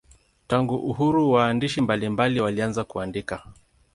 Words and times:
Tangu 0.47 0.75
uhuru 0.75 1.31
waandishi 1.31 1.81
mbalimbali 1.81 2.39
walianza 2.41 2.83
kuandika. 2.83 3.43